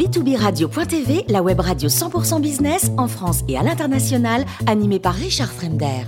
[0.00, 6.04] b2b-radio.tv, la web radio 100% business en France et à l'international, animée par Richard Fremder.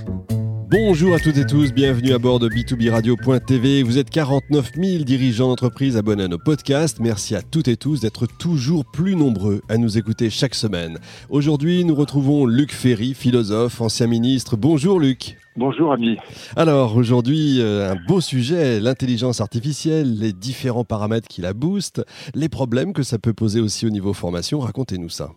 [0.70, 3.82] Bonjour à toutes et tous, bienvenue à bord de b2b radio.tv.
[3.82, 7.00] Vous êtes 49 000 dirigeants d'entreprise abonnés à nos podcasts.
[7.00, 10.96] Merci à toutes et tous d'être toujours plus nombreux à nous écouter chaque semaine.
[11.28, 14.56] Aujourd'hui, nous retrouvons Luc Ferry, philosophe, ancien ministre.
[14.56, 15.36] Bonjour Luc.
[15.56, 16.16] Bonjour ami.
[16.56, 22.02] Alors aujourd'hui, euh, un beau sujet, l'intelligence artificielle, les différents paramètres qui la boostent,
[22.34, 24.60] les problèmes que ça peut poser aussi au niveau formation.
[24.60, 25.28] Racontez-nous ça.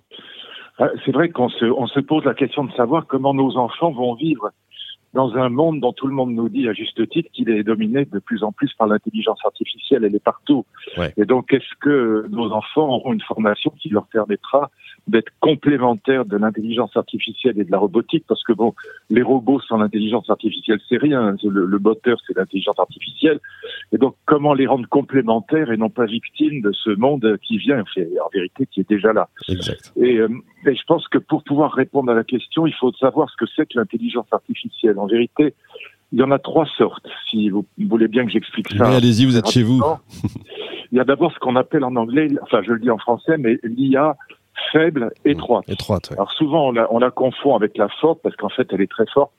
[0.80, 3.92] Ah, c'est vrai qu'on se, on se pose la question de savoir comment nos enfants
[3.92, 4.52] vont vivre
[5.16, 8.06] dans un monde dont tout le monde nous dit à juste titre qu'il est dominé
[8.06, 10.66] de plus en plus par l'intelligence artificielle, elle est partout.
[11.18, 14.70] Et donc, est-ce que nos enfants auront une formation qui leur permettra
[15.08, 18.26] d'être complémentaires de l'intelligence artificielle et de la robotique?
[18.28, 18.74] Parce que bon,
[19.10, 21.36] les robots sans l'intelligence artificielle, c'est rien.
[21.44, 23.40] Le, le moteur, c'est l'intelligence artificielle.
[23.94, 27.80] Et donc, comment les rendre complémentaires et non pas victimes de ce monde qui vient,
[27.80, 29.30] en vérité, qui est déjà là?
[29.48, 29.94] Exact.
[29.96, 30.28] Et, euh,
[30.68, 33.46] et je pense que pour pouvoir répondre à la question, il faut savoir ce que
[33.56, 35.00] c'est que l'intelligence artificielle.
[35.00, 35.54] En vérité,
[36.12, 38.90] il y en a trois sortes, si vous voulez bien que j'explique ça.
[38.90, 39.84] Oui, allez-y, vous êtes chez vous.
[40.92, 43.38] Il y a d'abord ce qu'on appelle en anglais, enfin je le dis en français,
[43.38, 44.16] mais l'IA
[44.72, 45.68] faible, étroite.
[45.68, 46.16] Étroite, ouais.
[46.16, 48.90] Alors souvent on la, on la confond avec la forte parce qu'en fait elle est
[48.90, 49.32] très forte.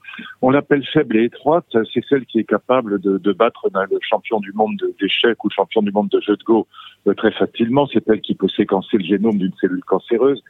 [0.42, 4.40] On l'appelle faible et étroite, c'est celle qui est capable de, de battre le champion
[4.40, 6.66] du monde d'échecs ou le champion du monde de jeux de go
[7.06, 7.86] euh, très facilement.
[7.92, 10.42] C'est elle qui peut séquencer le génome d'une cellule cancéreuse.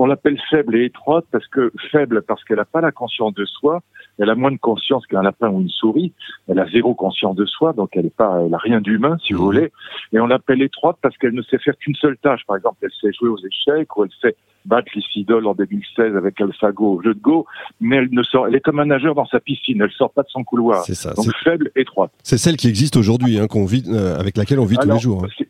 [0.00, 3.44] On l'appelle faible et étroite parce que faible parce qu'elle n'a pas la conscience de
[3.44, 3.82] soi,
[4.18, 6.12] elle a moins de conscience qu'un lapin ou une souris,
[6.48, 9.32] elle a zéro conscience de soi, donc elle n'a pas, elle a rien d'humain si
[9.32, 9.72] vous voulez.
[10.12, 12.42] Et on l'appelle étroite parce qu'elle ne sait faire qu'une seule tâche.
[12.46, 16.14] Par exemple, elle sait jouer aux échecs ou elle sait battre les idoles en 2016
[16.16, 17.46] avec AlphaGo au jeu de Go,
[17.80, 20.22] mais elle ne sort, elle est comme un nageur dans sa piscine, elle sort pas
[20.22, 20.84] de son couloir.
[20.84, 21.12] C'est ça.
[21.14, 22.12] Donc faible, étroite.
[22.22, 24.98] C'est celle qui existe aujourd'hui, hein, qu'on vit, euh, avec laquelle on vit tous les
[24.98, 25.24] jours.
[25.24, 25.44] hein.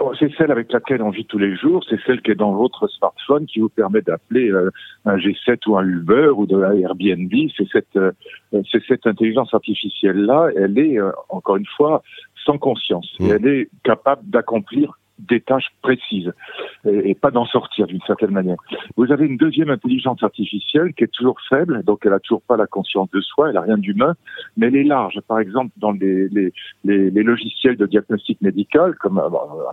[0.00, 2.34] C'est- oh, C'est celle avec laquelle on vit tous les jours, c'est celle qui est
[2.34, 4.70] dans votre smartphone qui vous permet d'appeler euh,
[5.04, 7.32] un G7 ou un Uber ou de la Airbnb.
[7.56, 8.12] C'est cette, euh,
[8.70, 10.48] c'est cette intelligence artificielle là.
[10.56, 12.02] Elle est euh, encore une fois
[12.44, 13.30] sans conscience et Mm.
[13.32, 16.32] elle est capable d'accomplir des tâches précises
[16.84, 18.56] et, et pas d'en sortir d'une certaine manière.
[18.96, 22.56] Vous avez une deuxième intelligence artificielle qui est toujours faible, donc elle a toujours pas
[22.56, 24.14] la conscience de soi, elle a rien d'humain,
[24.56, 25.20] mais elle est large.
[25.28, 26.52] Par exemple, dans les, les,
[26.84, 29.28] les, les logiciels de diagnostic médical, comme euh,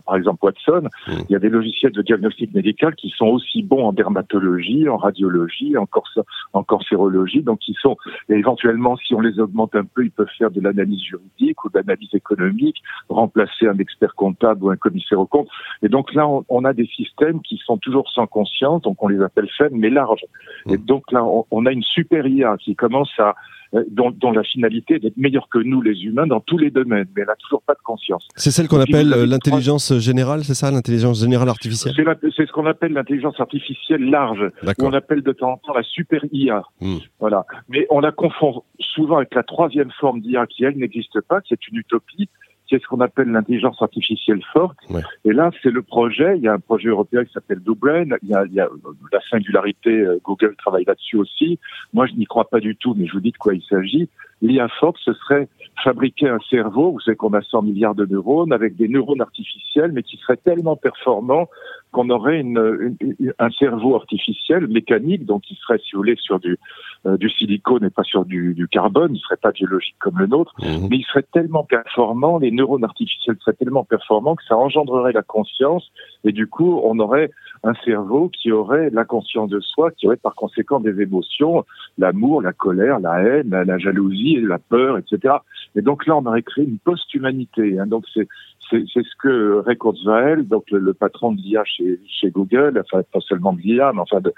[0.06, 1.12] par exemple Watson, Mm.
[1.30, 4.98] il y a des logiciels de diagnostic médical qui sont aussi bons en dermatologie, en
[4.98, 6.20] radiologie, en, corse-
[6.54, 7.96] en cancérologie, donc ils sont
[8.30, 11.70] et éventuellement, si on les augmente un peu, ils peuvent faire de l'analyse juridique ou
[11.70, 15.37] de l'analyse économique, remplacer un expert comptable ou un commissaire au compte.
[15.84, 19.08] Et donc là, on, on a des systèmes qui sont toujours sans conscience, donc on
[19.08, 20.26] les appelle faibles mais larges.
[20.70, 23.36] Et donc là, on, on a une super IA qui commence à
[23.74, 26.72] euh, dont, dont la finalité est d'être meilleure que nous, les humains, dans tous les
[26.72, 28.26] domaines, mais elle n'a toujours pas de conscience.
[28.36, 32.66] C'est celle qu'on appelle euh, l'intelligence générale, c'est ça, l'intelligence générale artificielle C'est ce qu'on
[32.66, 34.88] appelle l'intelligence artificielle large, ou D'accord.
[34.88, 36.64] on appelle de temps en temps la super IA.
[36.80, 36.98] Mm.
[37.20, 37.46] Voilà.
[37.68, 41.68] Mais on la confond souvent avec la troisième forme d'IA qui, elle, n'existe pas, c'est
[41.68, 42.30] une utopie,
[42.70, 44.78] c'est ce qu'on appelle l'intelligence artificielle forte.
[44.90, 45.02] Ouais.
[45.26, 48.06] Et là, c'est le projet, il y a un projet européen qui s'appelle Blue Brain,
[48.24, 51.60] il y a, il y a euh, la singularité, euh, Google travaille là-dessus aussi.
[51.94, 54.10] Moi, je n'y crois pas du tout, mais je vous dis de quoi il s'agit.
[54.42, 55.48] L'IA forte, ce serait
[55.84, 59.92] fabriquer un cerveau, vous savez qu'on a 100 milliards de neurones, avec des neurones artificiels,
[59.92, 61.50] mais qui seraient tellement performants
[61.92, 66.40] qu'on aurait une, une- un cerveau artificiel, mécanique, donc qui serait, si vous voulez, sur
[66.40, 66.58] du,
[67.06, 70.28] euh, du silicone et pas sur du, du carbone, il serait pas biologique comme le
[70.28, 70.88] nôtre, Mhm.
[70.90, 75.22] mais il serait tellement performant, les neurones artificiels seraient tellement performants que ça engendrerait la
[75.24, 75.92] conscience,
[76.24, 77.32] et du coup, on aurait
[77.64, 81.66] un cerveau qui aurait la conscience de soi, qui aurait par conséquent des émotions,
[81.98, 85.36] l'amour, la colère, la haine, la, la jalousie, la peur, etc.
[85.76, 87.80] Et donc là, on aurait créé une post-humanité.
[87.80, 87.88] Hein.
[87.88, 88.28] Donc c'est
[88.70, 92.82] c'est c'est ce que Ray Kurzweil, donc le, le patron de l'IA chez, chez Google,
[92.84, 94.34] enfin pas seulement de l'IA, mais enfin de,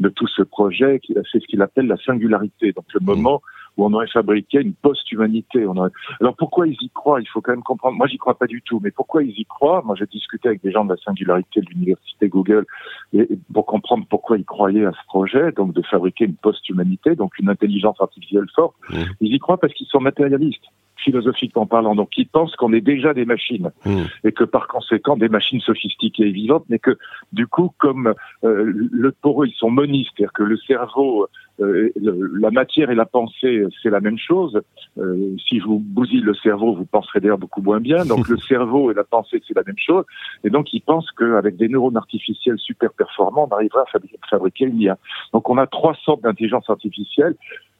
[0.00, 1.00] de tout ce projet,
[1.30, 2.72] c'est ce qu'il appelle la singularité.
[2.72, 3.40] Donc le moment
[3.76, 5.66] où on aurait fabriqué une post-humanité.
[5.66, 5.90] On aurait...
[6.20, 7.20] Alors pourquoi ils y croient?
[7.20, 7.96] Il faut quand même comprendre.
[7.96, 9.82] Moi, j'y crois pas du tout, mais pourquoi ils y croient?
[9.84, 12.66] Moi, j'ai discuté avec des gens de la singularité de l'université Google
[13.12, 17.38] et, pour comprendre pourquoi ils croyaient à ce projet, donc de fabriquer une post-humanité, donc
[17.38, 18.76] une intelligence artificielle forte.
[18.90, 19.04] Mhm.
[19.20, 20.66] Ils y croient parce qu'ils sont matérialistes
[21.04, 21.94] philosophiquement parlant.
[21.94, 24.06] Donc, ils pensent qu'on est déjà des machines Mhm.
[24.24, 26.96] et que par conséquent, des machines sophistiquées et vivantes, mais que
[27.32, 28.14] du coup, comme
[28.44, 31.26] euh, le, pour eux, ils sont monistes, c'est-à-dire que le cerveau,
[31.60, 34.60] euh, le- la matière et la pensée, c'est la même chose.
[34.98, 38.04] Euh, si je vous bousille le cerveau, vous penserez d'ailleurs beaucoup moins bien.
[38.04, 40.04] Donc, le cerveau et la pensée, c'est la même chose.
[40.42, 44.64] Et donc, ils pensent qu'avec des neurones artificiels super performants, on arrivera à fabriquer, fabriquer
[44.64, 44.98] une IA.
[45.32, 47.34] Donc, on a trois sortes d'intelligence artificielle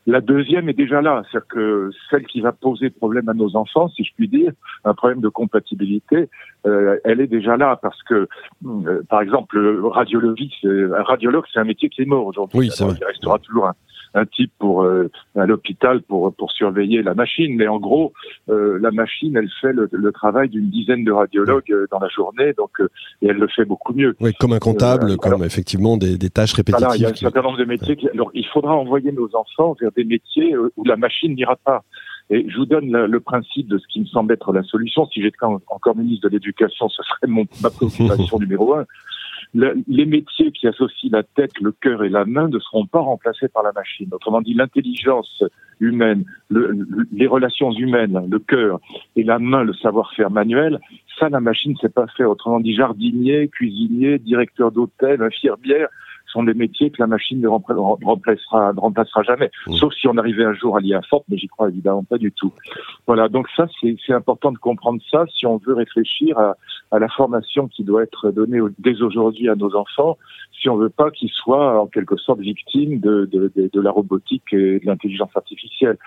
[0.06, 3.88] La deuxième est déjà là, c'est-à-dire que celle qui va poser problème à nos enfants,
[3.88, 4.52] si je puis dire,
[4.84, 6.28] un problème de compatibilité,
[6.66, 8.28] euh, elle est déjà là parce que,
[8.66, 12.58] euh, par exemple, radiologie, un radiologue, c'est un métier qui est mort aujourd'hui.
[12.58, 12.94] Oui, vrai.
[13.00, 13.74] Il restera toujours un,
[14.14, 18.12] un type pour euh, à l'hôpital pour pour surveiller la machine, mais en gros,
[18.48, 22.08] euh, la machine, elle fait le, le travail d'une dizaine de radiologues euh, dans la
[22.08, 22.70] journée, donc
[23.22, 24.14] et elle le fait beaucoup mieux.
[24.20, 26.86] Oui, comme un comptable, comme effectivement des, des, tâches répétitives.
[26.86, 27.96] Voilà, il y a un certain nombre de métiers.
[27.96, 31.84] Qui, alors, il faudra envoyer nos enfants vers des métiers où la machine n'ira pas.
[32.30, 35.06] Et je vous donne le, le, principe de ce qui me semble être la solution.
[35.06, 38.86] Si j'étais encore ministre de l'Éducation, ce serait mon, ma préoccupation numéro un
[39.54, 43.48] les métiers qui associent la tête, le cœur et la main ne seront pas remplacés
[43.48, 44.08] par la machine.
[44.12, 45.44] Autrement dit, l'intelligence
[45.80, 46.76] humaine, le,
[47.12, 48.80] les relations humaines, le cœur
[49.14, 50.80] et la main, le savoir-faire manuel,
[51.18, 52.30] ça, la machine ne sait pas faire.
[52.30, 55.88] Autrement dit, jardinier, cuisinier, directeur d'hôtel, infirmière,
[56.34, 59.50] sont des métiers que la machine ne remplacera, ne remplacera jamais.
[59.68, 59.74] Mmh.
[59.74, 62.32] Sauf si on arrivait un jour à l'IA forte, mais j'y crois évidemment pas du
[62.32, 62.52] tout.
[63.06, 66.56] Voilà, donc ça, c'est important de comprendre ça si on veut réfléchir à,
[66.94, 70.16] à la formation qui doit être donnée dès aujourd'hui à nos enfants,
[70.52, 73.90] si on veut pas qu'ils soient en quelque sorte victimes de, de, de, de la
[73.90, 75.98] robotique et de l'intelligence artificielle.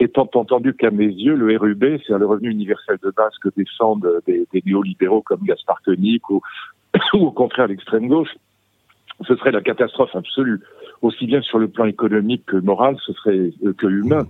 [0.00, 4.20] Étant entendu qu'à mes yeux, le RUB, c'est le revenu universel de base que défendent
[4.26, 6.42] des, des néolibéraux comme Gaspard Koenig ou,
[7.14, 8.34] ou au contraire l'extrême gauche,
[9.26, 10.60] ce serait la catastrophe absolue,
[11.00, 14.26] aussi bien sur le plan économique que moral, ce serait euh, que humain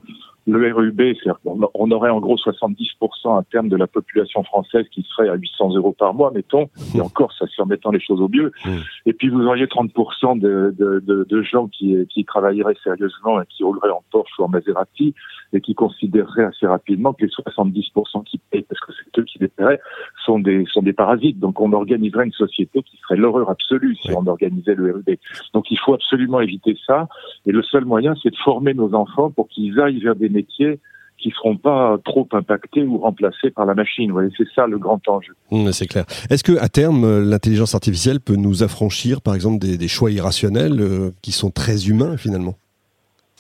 [0.46, 5.02] le RUB, c'est-à-dire qu'on aurait en gros 70% à terme de la population française qui
[5.02, 8.20] serait à 800 euros par mois, mettons, et encore, ça c'est en mettant les choses
[8.20, 8.52] au mieux.
[8.64, 8.70] Mmh.
[9.06, 13.46] Et puis vous auriez 30% de, de, de, de, gens qui, qui travailleraient sérieusement et
[13.48, 15.14] qui rouleraient en Porsche ou en Maserati
[15.52, 19.38] et qui considéreraient assez rapidement que les 70% qui payent, parce que c'est eux qui
[19.38, 19.80] les paieraient,
[20.24, 21.38] sont des, sont des parasites.
[21.38, 25.16] Donc on organiserait une société qui serait l'horreur absolue si on organisait le RUB.
[25.52, 27.08] Donc il faut absolument éviter ça.
[27.46, 30.80] Et le seul moyen, c'est de former nos enfants pour qu'ils aillent vers des métiers
[31.18, 34.08] qui seront pas trop impactés ou remplacés par la machine.
[34.08, 35.34] Vous voyez, c'est ça le grand enjeu.
[35.50, 36.04] Mmh, c'est clair.
[36.28, 40.10] Est-ce que à terme, euh, l'intelligence artificielle peut nous affranchir, par exemple, des, des choix
[40.10, 42.56] irrationnels euh, qui sont très humains finalement?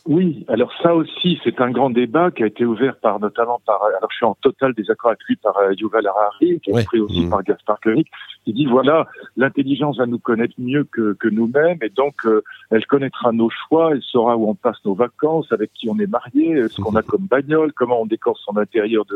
[0.06, 3.82] Oui, alors ça aussi, c'est un grand débat qui a été ouvert par notamment par,
[3.84, 7.00] alors je suis en total désaccord avec lui, par euh, Yuval Harari, qui est pris
[7.00, 7.30] aussi mmh.
[7.30, 8.06] par Gaspard Koenig,
[8.44, 9.06] qui dit voilà,
[9.38, 13.92] l'intelligence va nous connaître mieux que, que nous-mêmes et donc euh, elle connaîtra nos choix,
[13.92, 16.96] elle saura où on passe nos vacances, avec qui on est marié, euh, ce qu'on
[16.96, 19.06] a comme bagnole, comment on décore son intérieur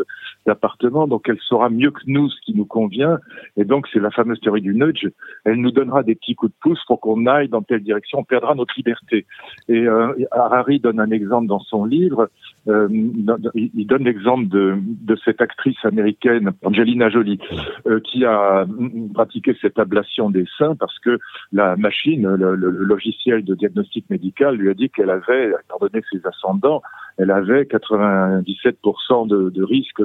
[0.46, 3.19] d'appartement, donc elle saura mieux que nous ce qui nous convient
[3.58, 5.06] et donc c'est la fameuse théorie du nudge,
[5.44, 8.25] elle nous donnera des petits coups de pouce pour qu'on aille dans telle direction, on
[8.25, 9.26] perdra notre liberté.
[9.69, 9.87] Et
[10.31, 12.30] Harari donne un exemple dans son livre.
[12.68, 12.88] Euh,
[13.54, 17.38] il donne l'exemple de, cette actrice américaine, Angelina Jolie,
[17.86, 18.66] euh, qui a
[19.14, 21.18] pratiqué cette ablation des seins parce que
[21.52, 26.20] la machine, le, logiciel de diagnostic médical lui a dit qu'elle avait, étant donné ses
[26.26, 26.82] ascendants,
[27.18, 30.02] elle avait 97% de, de risque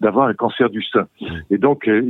[0.00, 1.06] d'avoir un cancer du sein.
[1.50, 2.02] Et donc, euh,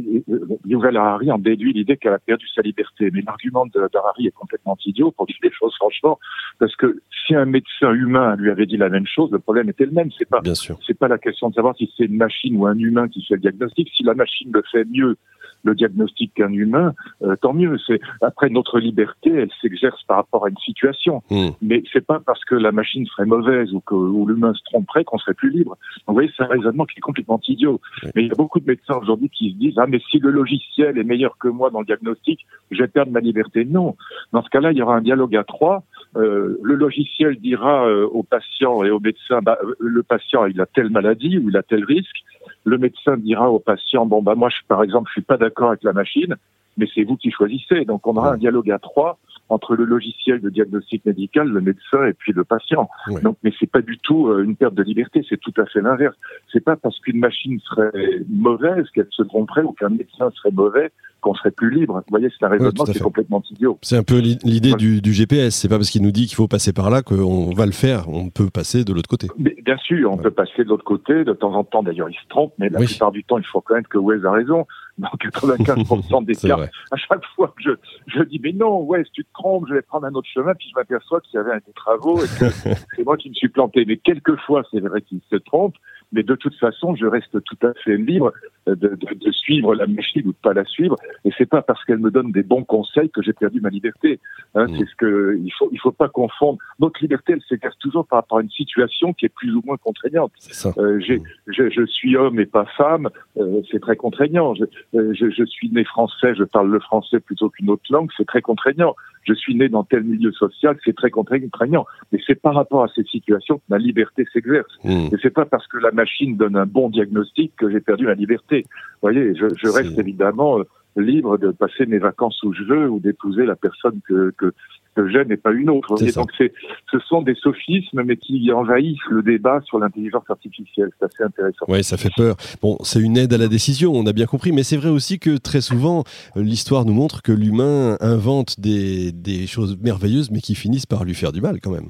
[0.64, 3.11] Yuval Harari en déduit l'idée qu'elle a perdu sa liberté.
[3.12, 6.19] Mais l'argument d'Harari est complètement idiot, pour dire les choses franchement,
[6.58, 9.87] parce que si un médecin humain lui avait dit la même chose, le problème était
[9.87, 10.11] le même.
[10.19, 10.41] C'est pas,
[10.87, 13.35] c'est pas la question de savoir si c'est une machine ou un humain qui fait
[13.35, 13.89] le diagnostic.
[13.97, 15.17] Si la machine le fait mieux,
[15.62, 16.93] le diagnostic qu'un humain,
[17.23, 17.77] euh, tant mieux.
[17.87, 21.23] C'est après notre liberté, elle s'exerce par rapport à une situation.
[21.31, 21.51] Hmm.
[21.62, 25.19] Mais c'est pas parce que la machine serait mauvaise ou que l'humain se tromperait qu'on
[25.19, 25.71] serait plus libre.
[25.71, 27.81] Donc, vous voyez, c'est un raisonnement qui est complètement idiot.
[28.15, 30.31] Mais il y a beaucoup de médecins aujourd'hui qui se disent ah mais si le
[30.31, 33.65] logiciel est meilleur que moi dans le diagnostic, je vais perdre ma liberté.
[33.65, 33.97] Non.
[34.33, 35.85] Dans ce cas-là, il y aura un dialogue à trois.
[36.16, 40.66] Euh, le logiciel dira euh, aux patients et aux médecins bah, le patient il a
[40.66, 42.23] telle maladie ou il a tel risque
[42.64, 45.68] le médecin dira au patient bon bah moi je, par exemple je suis pas d'accord
[45.68, 46.37] avec la machine,
[46.76, 47.85] mais c'est vous qui choisissez.
[47.85, 49.18] Donc on aura un dialogue à trois
[49.49, 52.89] entre le logiciel de diagnostic médical, le médecin et puis le patient.
[53.23, 55.81] Donc, mais c'est pas du tout euh, une perte de liberté, c'est tout à fait
[55.81, 56.17] l'inverse.
[56.53, 57.93] C'est pas parce qu'une machine serait
[58.29, 60.91] mauvaise qu'elle se tromperait ou qu'un médecin serait mauvais
[61.25, 61.95] qu'on serait plus libre.
[61.95, 63.79] Vous voyez, c'est un raisonnement qui est complètement idiot.
[63.81, 65.55] C'est un peu l'idée du, du, GPS.
[65.55, 68.09] C'est pas parce qu'il nous dit qu'il faut passer par là qu'on va le faire.
[68.11, 69.29] On peut passer de l'autre côté.
[69.39, 71.25] Mais, bien sûr, on peut passer de l'autre côté.
[71.25, 73.63] De temps en temps, d'ailleurs, il se trompe, mais la plupart du temps, il faut
[73.63, 74.67] quand même que Wes a raison.
[74.97, 76.57] Dans 95% des cas,
[76.93, 77.71] à chaque fois que je,
[78.07, 80.69] je dis, mais non, Wes, tu te trompes, je vais prendre un autre chemin, puis
[80.71, 82.49] je m'aperçois qu'il y avait un des travaux et que
[82.97, 83.85] c'est moi qui me suis planté.
[83.87, 85.75] Mais quelquefois, c'est vrai qu'il se trompe
[86.14, 88.33] mais de toute façon, je reste tout à fait libre
[88.66, 90.97] de, de, de suivre la machine ou de pas la suivre.
[91.25, 94.21] Et c'est pas parce qu'elle me donne des bons conseils que j'ai perdu ma liberté.
[94.54, 94.76] Hein, mmh.
[94.78, 95.68] C'est ce que il faut.
[95.73, 96.59] Il faut pas confondre.
[96.78, 99.76] Notre liberté, elle s'exerce toujours par rapport à une situation qui est plus ou moins
[99.76, 100.33] contraignante.
[100.78, 103.09] Euh, j'ai, je, je, suis homme et pas femme.
[103.37, 104.54] Euh, c'est très contraignant.
[104.54, 106.35] Je, euh, je, je, suis né français.
[106.35, 108.11] Je parle le français plutôt qu'une autre langue.
[108.16, 108.94] C'est très contraignant.
[109.25, 111.87] Je suis né dans tel milieu social, c'est très contraignant.
[112.12, 114.73] Mais c'est par rapport à ces situations que ma liberté s'exerce.
[114.85, 115.09] Mmh.
[115.12, 118.14] Et c'est pas parce que la machine donne un bon diagnostic que j'ai perdu ma
[118.14, 118.64] liberté.
[118.66, 120.64] Vous voyez, je, je reste évidemment euh,
[120.97, 124.52] libre de passer mes vacances où je veux ou d'épouser la personne que, que,
[124.97, 126.03] j'aime et pas une autre.
[126.03, 126.53] Et donc c'est,
[126.91, 130.91] ce sont des sophismes, mais qui envahissent le débat sur l'intelligence artificielle.
[130.99, 131.67] C'est assez intéressant.
[131.69, 132.37] Oui, ça fait peur.
[132.63, 135.19] Bon, c'est une aide à la décision, on a bien compris, mais c'est vrai aussi
[135.19, 136.05] que très souvent,
[136.37, 141.15] l'histoire nous montre que l'humain invente des, des choses merveilleuses, mais qui finissent par lui
[141.15, 141.89] faire du mal quand même.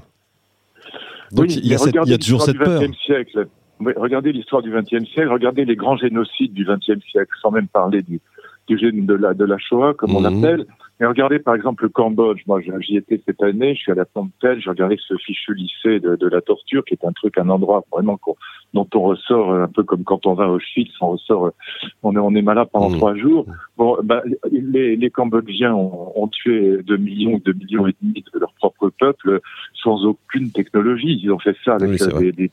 [1.32, 2.82] Donc il, y a il, y a toujours cette peur.
[3.04, 3.48] Siècle.
[3.80, 8.02] regardez l'histoire du XXe siècle, regardez les grands génocides du XXe siècle, sans même parler
[8.02, 8.20] du,
[8.68, 10.42] de la, de la Shoah, comme on mhm.
[10.42, 10.66] l'appelle.
[11.00, 12.42] Mais regardez par exemple le Cambodge.
[12.46, 13.74] Moi, j'y étais cette année.
[13.74, 14.60] Je suis à la Phnom Penh.
[14.60, 17.84] J'ai regardé ce fichu lycée de, de, la torture, qui est un truc, un endroit
[17.90, 18.18] vraiment
[18.74, 20.92] dont on ressort un peu comme quand on va au Auschwitz.
[21.00, 21.50] On ressort,
[22.04, 22.96] on est, on est malade pendant mmh.
[22.96, 23.46] trois jours.
[23.76, 28.38] Bon, bah, les, les Cambodgiens ont, ont, tué deux millions, deux millions et demi de
[28.38, 29.40] leur propre peuple
[29.74, 31.20] sans aucune technologie.
[31.22, 32.50] Ils ont fait ça avec des, des,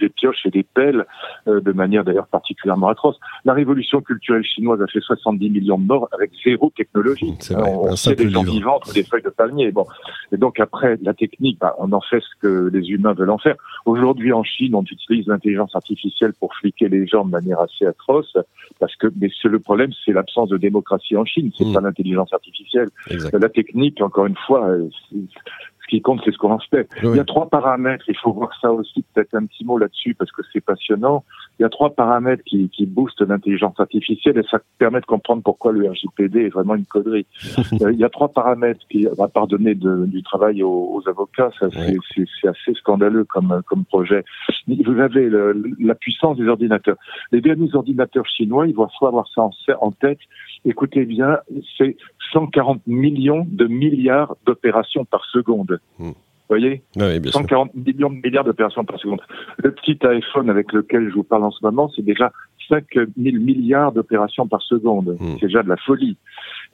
[0.00, 1.04] des, pioches et des pelles,
[1.48, 3.18] euh, de manière d'ailleurs particulièrement atroce.
[3.44, 8.14] La révolution culturelle chinoise a fait 70 millions de morts avec zéro technologie on sait
[8.14, 9.70] des gens vivants entre des feuilles de palmier.
[9.70, 9.86] Bon,
[10.32, 13.38] et donc après la technique, bah, on en fait ce que les humains veulent en
[13.38, 13.56] faire.
[13.84, 18.36] Aujourd'hui en Chine, on utilise l'intelligence artificielle pour fliquer les gens de manière assez atroce,
[18.80, 21.74] parce que mais le problème, c'est l'absence de démocratie en Chine, c'est hmm.
[21.74, 22.88] pas l'intelligence artificielle.
[23.32, 24.88] La technique, encore une fois, euh,
[25.84, 26.88] ce qui compte, c'est ce qu'on en fait.
[27.02, 30.14] Il y a trois paramètres, il faut voir ça aussi, peut-être un petit mot là-dessus,
[30.14, 31.24] parce que c'est passionnant.
[31.58, 35.42] Il y a trois paramètres qui, qui boostent l'intelligence artificielle et ça permet de comprendre
[35.42, 37.26] pourquoi le RGPD est vraiment une connerie.
[37.82, 42.48] Euh, il y a trois paramètres qui, va pardonner de, du travail aux, avocats, c'est
[42.48, 44.24] assez scandaleux comme, comme projet.
[44.68, 45.28] Vous avez
[45.80, 46.96] la puissance des ordinateurs.
[47.32, 50.18] Les derniers ordinateurs chinois, il faut avoir ça en, en tête.
[50.64, 51.38] Écoutez bien,
[51.76, 51.96] c'est
[52.32, 55.80] 140 millions de milliards d'opérations par seconde.
[55.98, 56.12] Hmm.
[56.48, 59.22] Vous voyez oui, 140 millions de milliards d'opérations par seconde.
[59.56, 62.32] Le petit iPhone avec lequel je vous parle en ce moment, c'est déjà
[62.68, 65.16] 5 000 milliards d'opérations par seconde.
[65.18, 65.36] Hmm.
[65.40, 66.18] C'est déjà de la folie.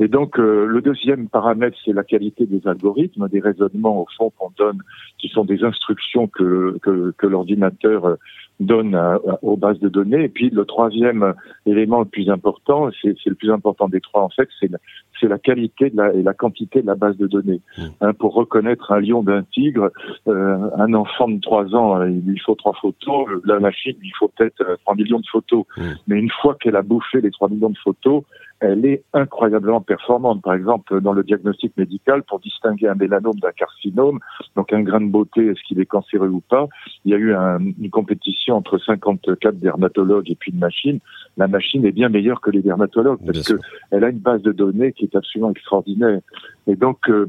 [0.01, 4.33] Et donc, euh, le deuxième paramètre, c'est la qualité des algorithmes, des raisonnements, au fond,
[4.37, 4.79] qu'on donne,
[5.19, 8.17] qui sont des instructions que, que, que l'ordinateur euh,
[8.61, 8.99] donne
[9.41, 10.25] aux bases de données.
[10.25, 14.29] Et puis, le troisième élément le plus important, c'est le plus important des trois, en
[14.29, 14.71] fait, c'est
[15.19, 17.61] c'est la qualité de la, et la quantité de la base de données.
[17.77, 17.83] Mmh.
[18.01, 19.91] Hein, pour reconnaître un lion d'un tigre,
[20.29, 23.27] euh, un enfant de trois ans, il lui faut trois photos.
[23.45, 25.65] La machine, il faut peut-être trois millions de photos.
[25.77, 25.83] Mmh.
[26.09, 28.25] Mais une fois qu'elle a bouffé les trois millions de photos,
[28.61, 30.43] elle est incroyablement performante.
[30.43, 34.21] Par exemple, dans le diagnostic médical, pour distinguer un mélanome d'un carcinome,
[34.55, 36.69] donc un grain de beauté, est-ce qu'il est cancéreux ou pas,
[37.05, 41.01] il y a eu une compétition entre 54 dermatologues et puis une machine.
[41.37, 44.93] La machine est bien meilleure que les dermatologues parce qu'elle a une base de données
[44.93, 46.21] qui est absolument extraordinaire.
[46.67, 47.27] Et donc, euh,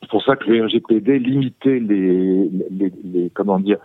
[0.00, 3.78] c'est pour ça que le RGPD limitait les, les, les comment dire,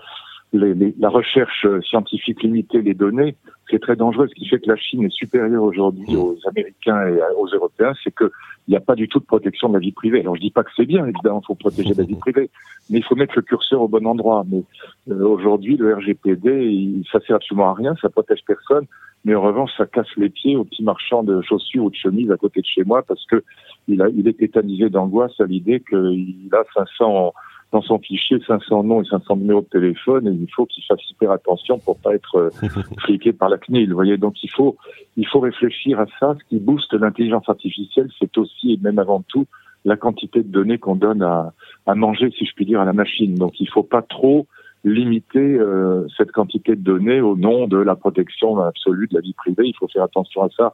[0.54, 3.36] les, la recherche scientifique limiter les données,
[3.70, 4.28] c'est très dangereux.
[4.28, 8.16] Ce qui fait que la Chine est supérieure aujourd'hui aux Américains et aux Européens, c'est
[8.16, 8.30] qu'il
[8.68, 10.22] n'y a pas du tout de protection de la vie privée.
[10.22, 12.50] Alors je dis pas que c'est bien, évidemment, il faut protéger la vie privée,
[12.90, 14.44] mais il faut mettre le curseur au bon endroit.
[14.50, 14.64] Mais
[15.10, 18.86] euh, aujourd'hui, le RGPD, il, ça sert absolument à rien, ça protège personne,
[19.26, 22.32] mais en revanche, ça casse les pieds aux petits marchands de chaussures ou de chemises
[22.32, 23.44] à côté de chez moi parce que
[23.88, 27.34] il, a, il est tétanisé d'angoisse à l'idée qu'il a 500
[27.72, 31.08] dans son fichier 500 noms et 500 numéros de téléphone et il faut qu'il fasse
[31.10, 32.50] hyper attention pour pas être euh,
[33.06, 33.90] fliqué par la CNIL.
[33.90, 34.76] Vous voyez, donc il faut
[35.18, 36.36] il faut réfléchir à ça.
[36.40, 39.46] Ce qui booste l'intelligence artificielle, c'est aussi et même avant tout
[39.86, 41.54] la quantité de données qu'on donne à,
[41.86, 43.36] à manger, si je puis dire, à la machine.
[43.36, 44.48] Donc il faut pas trop
[44.84, 49.34] limiter euh, cette quantité de données au nom de la protection absolue de la vie
[49.34, 49.66] privée.
[49.66, 50.74] Il faut faire attention à ça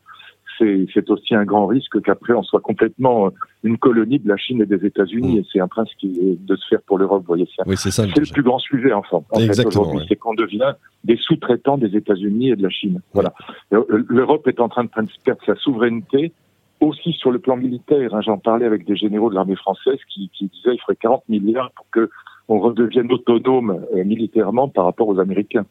[0.58, 3.30] c'est aussi un grand risque qu'après on soit complètement euh,
[3.64, 5.36] une colonie de la Chine et des États-Unis.
[5.36, 5.40] Mm.
[5.40, 7.48] Et c'est un train qui est de se faire pour l'Europe, voyez.
[7.66, 8.04] Oui, c'est ça.
[8.14, 9.22] C'est le plus grand sujet, enfin.
[9.32, 13.02] En fait, aujourd'hui, c'est qu'on devient des sous-traitants des États-Unis et de la Chine.
[13.14, 13.34] Voilà.
[13.74, 14.90] Euh, L'Europe est en train de
[15.24, 16.32] perdre sa souveraineté
[16.80, 18.14] aussi sur le plan militaire.
[18.14, 18.22] Hein.
[18.22, 21.72] J'en parlais avec des généraux de l'armée française qui, qui disaient qu'il ferait 40 milliards
[21.72, 22.10] pour que
[22.48, 25.66] on redevienne autonome euh, militairement par rapport aux Américains.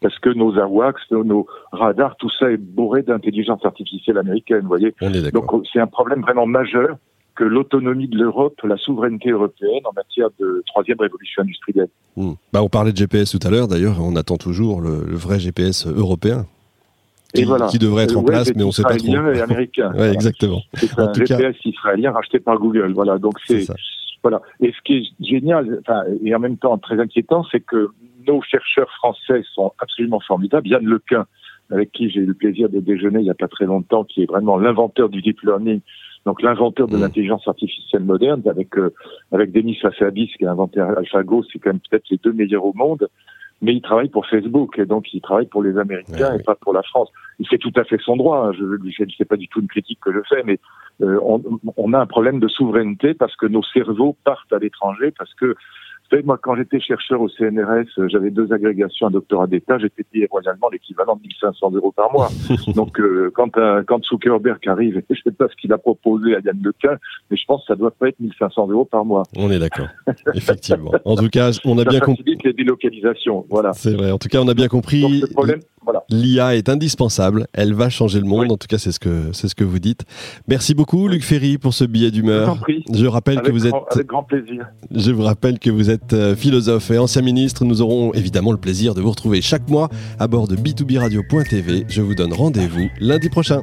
[0.00, 4.94] Parce que nos AWACS, nos, radars, tout ça est bourré d'intelligence artificielle américaine, vous voyez.
[5.32, 6.96] Donc c'est un problème vraiment majeur
[7.34, 11.88] que l'autonomie de l'Europe, la souveraineté européenne en matière de troisième révolution industrielle.
[12.16, 12.32] Mm.
[12.52, 15.86] Bah, on parlait de GPS tout à l'heure, d'ailleurs, on attend toujours le, vrai GPS
[15.86, 16.46] européen.
[17.32, 19.06] Qui, qui, devrait être en place, mais on ne sait pas trop.
[19.06, 19.92] Israélien et américain.
[19.96, 20.62] ouais, exactement.
[20.74, 22.92] C'est un GPS israélien racheté par Google.
[22.92, 23.66] Voilà, donc c'est
[24.22, 24.42] voilà.
[24.60, 27.88] Et ce qui est génial, enfin, et en même temps très inquiétant, c'est que
[28.26, 30.68] nos chercheurs français sont absolument formidables.
[30.68, 31.26] Yann Lequin,
[31.70, 34.22] avec qui j'ai eu le plaisir de déjeuner il n'y a pas très longtemps, qui
[34.22, 35.80] est vraiment l'inventeur du deep learning,
[36.26, 37.00] donc l'inventeur de Mmh.
[37.00, 38.92] l'intelligence artificielle moderne, avec euh,
[39.32, 42.74] avec Denis Hassabis qui a inventé AlphaGo, c'est quand même peut-être les deux meilleurs au
[42.74, 43.08] monde.
[43.62, 46.42] Mais il travaille pour Facebook, et donc il travaille pour les Américains Ouais, et oui.
[46.44, 47.10] pas pour la France.
[47.38, 48.46] Il fait tout à fait son droit.
[48.48, 48.52] hein.
[48.58, 50.58] Je ne sais pas du tout une critique que je fais, mais
[51.02, 51.42] euh, on,
[51.76, 55.54] on a un problème de souveraineté parce que nos cerveaux partent à l'étranger, parce que
[56.10, 60.02] savez, moi, quand j'étais chercheur au CNRS, euh, j'avais deux agrégations, un doctorat d'État, j'étais
[60.02, 62.28] payé royalement l'équivalent de 1500 euros par mois.
[62.74, 66.40] Donc, euh, quand, un- quand Zuckerberg arrive, je sais pas ce qu'il a proposé à
[66.40, 66.96] Yann Lequin,
[67.30, 69.22] mais je pense que ça doit pas être 1500 euros par mois.
[69.36, 69.88] On est d'accord,
[70.34, 70.92] effectivement.
[71.04, 72.36] En tout cas, on a Ça bien compris.
[72.44, 73.46] les délocalisations.
[73.50, 73.72] Voilà.
[73.74, 74.10] C'est vrai.
[74.10, 75.20] En tout cas, on a bien Donc, compris.
[75.20, 76.04] le problème, voilà.
[76.10, 77.46] L'IA est indispensable.
[77.52, 78.46] Elle va changer le monde.
[78.46, 78.52] Oui.
[78.52, 80.04] En tout cas, c'est ce que c'est ce que vous dites.
[80.48, 82.58] Merci beaucoup, Luc Ferry, pour ce billet Je vous d'humeur.
[82.92, 83.72] Je rappelle que vous êtes.
[83.72, 84.66] grand, avec grand plaisir.
[84.90, 87.64] Je vous rappelle que vous êtes euh, philosophe et ancien ministre.
[87.64, 91.84] Nous aurons évidemment le plaisir de vous retrouver chaque mois à bord de b2b radio.tv.
[91.88, 93.62] Je vous donne rendez-vous lundi prochain.